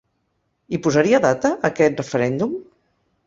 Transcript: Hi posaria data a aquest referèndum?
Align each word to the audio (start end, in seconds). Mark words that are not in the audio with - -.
Hi 0.73 0.77
posaria 0.85 1.19
data 1.27 1.51
a 1.57 1.71
aquest 1.71 2.01
referèndum? 2.03 2.57